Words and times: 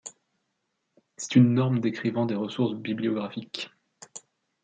C'est 1.15 1.35
une 1.35 1.53
norme 1.53 1.79
décrivant 1.79 2.25
des 2.25 2.33
ressources 2.33 2.73
bibliographiques. 2.73 3.69